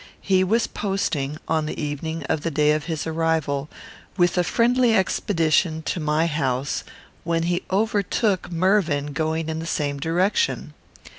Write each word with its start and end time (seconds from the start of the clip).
He 0.21 0.43
was 0.43 0.65
posting, 0.65 1.37
on 1.47 1.67
the 1.67 1.79
evening 1.79 2.23
of 2.23 2.41
the 2.41 2.49
day 2.49 2.71
of 2.71 2.85
his 2.85 3.05
arrival, 3.05 3.69
with 4.17 4.35
a 4.35 4.43
friendly 4.43 4.95
expedition, 4.95 5.83
to 5.83 5.99
my 5.99 6.25
house, 6.25 6.83
when 7.23 7.43
he 7.43 7.61
overtook 7.69 8.51
Mervyn 8.51 9.13
going 9.13 9.47
in 9.47 9.59
the 9.59 9.67
same 9.67 9.99
direction. 9.99 10.73